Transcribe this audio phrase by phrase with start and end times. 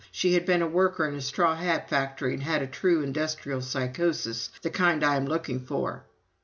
[0.09, 3.61] She had been a worker in a straw hat factory and had a true industrial
[3.61, 6.05] psychosis the kind I am looking for."